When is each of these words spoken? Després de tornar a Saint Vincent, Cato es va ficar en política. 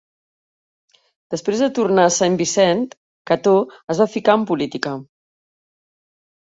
Després 1.35 1.61
de 1.65 1.69
tornar 1.81 2.07
a 2.11 2.15
Saint 2.17 2.39
Vincent, 2.41 2.83
Cato 3.33 3.55
es 3.95 4.05
va 4.05 4.11
ficar 4.19 4.39
en 4.41 4.51
política. 4.55 4.97